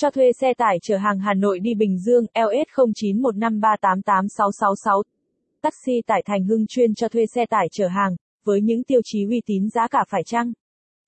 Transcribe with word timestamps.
Cho 0.00 0.10
thuê 0.10 0.32
xe 0.40 0.54
tải 0.54 0.78
chở 0.82 0.96
hàng 0.96 1.18
Hà 1.18 1.34
Nội 1.34 1.58
đi 1.58 1.74
Bình 1.74 1.98
Dương 1.98 2.24
LS 2.34 2.68
0915388666. 3.04 5.02
Taxi 5.62 6.02
tải 6.06 6.22
Thành 6.26 6.44
Hưng 6.44 6.66
chuyên 6.66 6.94
cho 6.94 7.08
thuê 7.08 7.26
xe 7.34 7.46
tải 7.46 7.68
chở 7.72 7.88
hàng, 7.88 8.16
với 8.44 8.60
những 8.60 8.84
tiêu 8.84 9.00
chí 9.04 9.24
uy 9.24 9.40
tín 9.46 9.68
giá 9.68 9.88
cả 9.88 10.04
phải 10.08 10.22
chăng. 10.26 10.52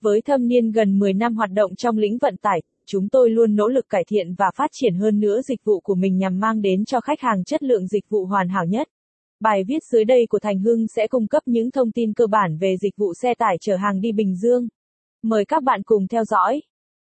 Với 0.00 0.20
thâm 0.22 0.48
niên 0.48 0.70
gần 0.70 0.98
10 0.98 1.12
năm 1.12 1.36
hoạt 1.36 1.50
động 1.50 1.74
trong 1.74 1.98
lĩnh 1.98 2.18
vận 2.18 2.36
tải, 2.36 2.62
chúng 2.86 3.08
tôi 3.08 3.30
luôn 3.30 3.56
nỗ 3.56 3.68
lực 3.68 3.88
cải 3.88 4.04
thiện 4.08 4.34
và 4.34 4.50
phát 4.56 4.70
triển 4.72 4.94
hơn 4.94 5.20
nữa 5.20 5.40
dịch 5.42 5.64
vụ 5.64 5.80
của 5.80 5.94
mình 5.94 6.16
nhằm 6.18 6.40
mang 6.40 6.62
đến 6.62 6.84
cho 6.84 7.00
khách 7.00 7.20
hàng 7.20 7.44
chất 7.44 7.62
lượng 7.62 7.86
dịch 7.86 8.04
vụ 8.08 8.24
hoàn 8.24 8.48
hảo 8.48 8.64
nhất. 8.64 8.88
Bài 9.40 9.64
viết 9.68 9.84
dưới 9.92 10.04
đây 10.04 10.26
của 10.28 10.38
Thành 10.38 10.58
Hưng 10.58 10.86
sẽ 10.96 11.06
cung 11.06 11.26
cấp 11.26 11.42
những 11.46 11.70
thông 11.70 11.92
tin 11.92 12.12
cơ 12.12 12.26
bản 12.26 12.58
về 12.60 12.76
dịch 12.82 12.96
vụ 12.96 13.14
xe 13.22 13.34
tải 13.34 13.56
chở 13.60 13.76
hàng 13.76 14.00
đi 14.00 14.12
Bình 14.12 14.36
Dương. 14.36 14.68
Mời 15.22 15.44
các 15.44 15.62
bạn 15.62 15.82
cùng 15.82 16.08
theo 16.08 16.24
dõi. 16.24 16.60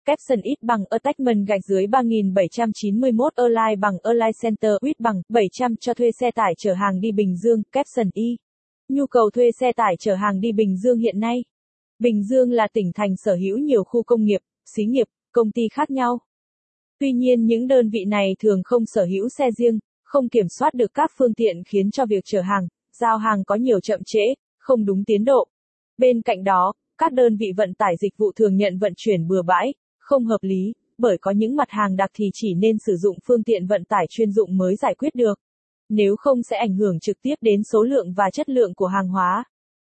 Capson 0.05 0.41
ít 0.41 0.55
bằng 0.61 0.83
Attachment 0.89 1.47
gạch 1.47 1.61
dưới 1.67 1.87
3791 1.87 3.33
Align 3.35 3.79
bằng 3.79 3.93
Align 4.03 4.31
Center 4.41 4.71
ít 4.81 4.99
bằng 4.99 5.21
700 5.29 5.75
cho 5.75 5.93
thuê 5.93 6.11
xe 6.19 6.31
tải 6.31 6.53
chở 6.57 6.73
hàng 6.73 6.99
đi 6.99 7.11
Bình 7.11 7.35
Dương, 7.35 7.63
Capson 7.71 8.09
Y. 8.13 8.37
Nhu 8.89 9.07
cầu 9.07 9.29
thuê 9.33 9.51
xe 9.59 9.71
tải 9.75 9.95
chở 9.99 10.15
hàng 10.15 10.39
đi 10.39 10.51
Bình 10.51 10.77
Dương 10.77 10.97
hiện 10.97 11.19
nay. 11.19 11.43
Bình 11.99 12.23
Dương 12.23 12.51
là 12.51 12.67
tỉnh 12.73 12.91
thành 12.95 13.15
sở 13.17 13.35
hữu 13.35 13.57
nhiều 13.57 13.83
khu 13.83 14.03
công 14.03 14.23
nghiệp, 14.23 14.41
xí 14.75 14.85
nghiệp, 14.85 15.07
công 15.31 15.51
ty 15.51 15.61
khác 15.73 15.91
nhau. 15.91 16.19
Tuy 16.99 17.11
nhiên 17.11 17.45
những 17.45 17.67
đơn 17.67 17.89
vị 17.89 18.05
này 18.07 18.35
thường 18.39 18.61
không 18.63 18.85
sở 18.85 19.05
hữu 19.05 19.29
xe 19.37 19.51
riêng, 19.57 19.79
không 20.03 20.29
kiểm 20.29 20.45
soát 20.59 20.73
được 20.73 20.93
các 20.93 21.11
phương 21.17 21.33
tiện 21.33 21.63
khiến 21.63 21.91
cho 21.91 22.05
việc 22.05 22.23
chở 22.25 22.41
hàng, 22.41 22.67
giao 22.99 23.17
hàng 23.17 23.43
có 23.43 23.55
nhiều 23.55 23.79
chậm 23.79 23.99
trễ, 24.05 24.33
không 24.57 24.85
đúng 24.85 25.03
tiến 25.03 25.25
độ. 25.25 25.47
Bên 25.97 26.21
cạnh 26.21 26.43
đó, 26.43 26.73
các 26.97 27.13
đơn 27.13 27.37
vị 27.37 27.47
vận 27.57 27.73
tải 27.73 27.95
dịch 28.01 28.17
vụ 28.17 28.31
thường 28.35 28.55
nhận 28.55 28.77
vận 28.77 28.93
chuyển 28.97 29.27
bừa 29.27 29.41
bãi, 29.41 29.73
không 30.05 30.25
hợp 30.25 30.37
lý, 30.41 30.73
bởi 30.97 31.17
có 31.21 31.31
những 31.31 31.55
mặt 31.55 31.69
hàng 31.69 31.95
đặc 31.95 32.09
thì 32.13 32.25
chỉ 32.33 32.53
nên 32.53 32.77
sử 32.85 32.95
dụng 32.97 33.17
phương 33.25 33.43
tiện 33.43 33.67
vận 33.67 33.85
tải 33.85 34.05
chuyên 34.09 34.31
dụng 34.31 34.57
mới 34.57 34.75
giải 34.75 34.95
quyết 34.95 35.15
được. 35.15 35.39
Nếu 35.89 36.15
không 36.15 36.43
sẽ 36.43 36.57
ảnh 36.57 36.75
hưởng 36.75 36.99
trực 36.99 37.21
tiếp 37.21 37.35
đến 37.41 37.63
số 37.63 37.83
lượng 37.83 38.13
và 38.13 38.29
chất 38.33 38.49
lượng 38.49 38.73
của 38.73 38.87
hàng 38.87 39.07
hóa. 39.07 39.43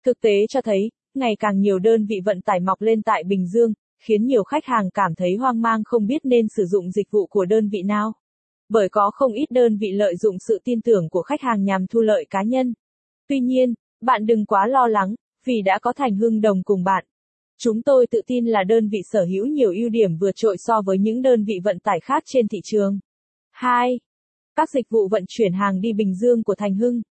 Thực 0.05 0.20
tế 0.20 0.47
cho 0.48 0.61
thấy, 0.61 0.91
ngày 1.14 1.37
càng 1.39 1.61
nhiều 1.61 1.78
đơn 1.78 2.06
vị 2.06 2.17
vận 2.25 2.41
tải 2.41 2.61
mọc 2.61 2.81
lên 2.81 3.03
tại 3.03 3.25
Bình 3.25 3.47
Dương, 3.47 3.72
khiến 3.98 4.27
nhiều 4.27 4.45
khách 4.45 4.64
hàng 4.64 4.91
cảm 4.91 5.14
thấy 5.14 5.37
hoang 5.37 5.62
mang 5.62 5.84
không 5.84 6.06
biết 6.06 6.25
nên 6.25 6.47
sử 6.56 6.65
dụng 6.65 6.91
dịch 6.91 7.11
vụ 7.11 7.27
của 7.27 7.44
đơn 7.44 7.69
vị 7.69 7.83
nào. 7.83 8.12
Bởi 8.69 8.89
có 8.89 9.11
không 9.15 9.33
ít 9.33 9.47
đơn 9.50 9.77
vị 9.77 9.92
lợi 9.92 10.17
dụng 10.17 10.37
sự 10.39 10.59
tin 10.65 10.81
tưởng 10.81 11.09
của 11.09 11.22
khách 11.22 11.41
hàng 11.41 11.65
nhằm 11.65 11.87
thu 11.87 12.00
lợi 12.00 12.27
cá 12.31 12.42
nhân. 12.42 12.75
Tuy 13.28 13.41
nhiên, 13.41 13.75
bạn 14.00 14.27
đừng 14.27 14.47
quá 14.47 14.67
lo 14.67 14.87
lắng, 14.87 15.15
vì 15.44 15.62
đã 15.65 15.78
có 15.83 15.92
Thành 15.92 16.17
Hưng 16.17 16.41
đồng 16.41 16.62
cùng 16.62 16.84
bạn. 16.84 17.05
Chúng 17.65 17.83
tôi 17.83 18.07
tự 18.11 18.21
tin 18.27 18.47
là 18.47 18.65
đơn 18.65 18.89
vị 18.89 18.99
sở 19.13 19.25
hữu 19.25 19.47
nhiều 19.47 19.71
ưu 19.71 19.89
điểm 19.89 20.17
vượt 20.17 20.31
trội 20.37 20.57
so 20.59 20.83
với 20.87 20.99
những 20.99 21.23
đơn 21.23 21.45
vị 21.45 21.55
vận 21.65 21.79
tải 21.79 22.01
khác 22.01 22.23
trên 22.27 22.49
thị 22.49 22.59
trường. 22.65 22.99
2. 23.51 24.01
Các 24.57 24.71
dịch 24.71 24.87
vụ 24.91 25.09
vận 25.09 25.25
chuyển 25.29 25.53
hàng 25.53 25.81
đi 25.81 25.93
Bình 25.93 26.15
Dương 26.15 26.43
của 26.43 26.55
Thành 26.55 26.75
Hưng. 26.75 27.03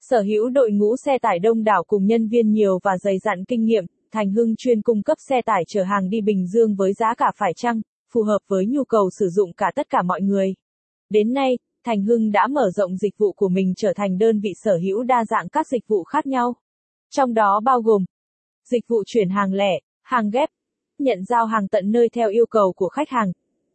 Sở 0.00 0.22
hữu 0.22 0.48
đội 0.48 0.70
ngũ 0.70 0.96
xe 0.96 1.18
tải 1.18 1.38
đông 1.38 1.64
đảo 1.64 1.84
cùng 1.86 2.06
nhân 2.06 2.28
viên 2.28 2.50
nhiều 2.50 2.78
và 2.82 2.98
dày 2.98 3.18
dặn 3.18 3.44
kinh 3.44 3.64
nghiệm, 3.64 3.84
Thành 4.12 4.30
Hưng 4.30 4.56
chuyên 4.56 4.82
cung 4.82 5.02
cấp 5.02 5.18
xe 5.28 5.42
tải 5.42 5.62
chở 5.68 5.82
hàng 5.82 6.08
đi 6.10 6.20
Bình 6.20 6.46
Dương 6.46 6.74
với 6.74 6.92
giá 6.92 7.14
cả 7.14 7.32
phải 7.36 7.52
chăng, 7.56 7.80
phù 8.12 8.22
hợp 8.22 8.38
với 8.48 8.66
nhu 8.66 8.84
cầu 8.84 9.10
sử 9.18 9.28
dụng 9.28 9.52
cả 9.52 9.72
tất 9.74 9.90
cả 9.90 10.02
mọi 10.02 10.20
người. 10.20 10.54
Đến 11.10 11.32
nay, 11.32 11.58
Thành 11.84 12.02
Hưng 12.02 12.32
đã 12.32 12.46
mở 12.46 12.70
rộng 12.74 12.96
dịch 12.96 13.18
vụ 13.18 13.32
của 13.32 13.48
mình 13.48 13.74
trở 13.76 13.92
thành 13.96 14.18
đơn 14.18 14.40
vị 14.40 14.50
sở 14.64 14.76
hữu 14.76 15.02
đa 15.02 15.24
dạng 15.24 15.48
các 15.48 15.66
dịch 15.66 15.88
vụ 15.88 16.04
khác 16.04 16.26
nhau. 16.26 16.54
Trong 17.10 17.34
đó 17.34 17.60
bao 17.64 17.80
gồm 17.80 18.04
dịch 18.70 18.84
vụ 18.88 19.02
chuyển 19.06 19.28
hàng 19.28 19.52
lẻ, 19.52 19.80
hàng 20.06 20.30
ghép, 20.30 20.48
nhận 20.98 21.24
giao 21.24 21.46
hàng 21.46 21.68
tận 21.68 21.90
nơi 21.92 22.08
theo 22.08 22.30
yêu 22.30 22.46
cầu 22.46 22.72
của 22.72 22.88
khách 22.88 23.08
hàng, 23.08 23.32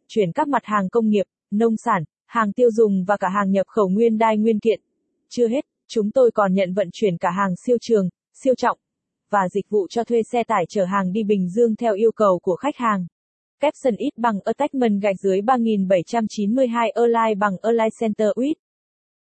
chuyển 0.08 0.32
các 0.32 0.48
mặt 0.48 0.64
hàng 0.64 0.88
công 0.88 1.08
nghiệp, 1.08 1.26
nông 1.50 1.76
sản, 1.76 2.04
hàng 2.26 2.52
tiêu 2.52 2.70
dùng 2.70 3.04
và 3.04 3.16
cả 3.16 3.28
hàng 3.28 3.50
nhập 3.50 3.66
khẩu 3.66 3.88
nguyên 3.88 4.18
đai 4.18 4.38
nguyên 4.38 4.60
kiện. 4.60 4.80
Chưa 5.28 5.48
hết, 5.48 5.66
chúng 5.88 6.10
tôi 6.10 6.30
còn 6.30 6.54
nhận 6.54 6.74
vận 6.74 6.88
chuyển 6.92 7.18
cả 7.18 7.30
hàng 7.30 7.54
siêu 7.66 7.76
trường, 7.80 8.08
siêu 8.32 8.54
trọng 8.54 8.78
và 9.30 9.48
dịch 9.48 9.68
vụ 9.70 9.86
cho 9.90 10.04
thuê 10.04 10.22
xe 10.32 10.44
tải 10.44 10.64
chở 10.68 10.84
hàng 10.84 11.12
đi 11.12 11.22
Bình 11.24 11.48
Dương 11.48 11.76
theo 11.76 11.94
yêu 11.94 12.12
cầu 12.12 12.38
của 12.42 12.56
khách 12.56 12.76
hàng. 12.76 13.06
Capson 13.60 13.96
ít 13.96 14.10
bằng 14.16 14.40
Attachment 14.44 15.02
gạch 15.02 15.16
dưới 15.22 15.40
3792 15.40 16.90
Align 16.90 17.38
bằng 17.38 17.52
Align 17.62 17.90
Center 18.00 18.28
with 18.28 18.54